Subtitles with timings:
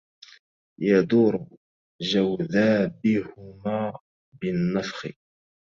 [0.79, 1.47] يدورُ
[2.01, 3.97] جوذابهما
[4.41, 5.13] بالنَفْخِ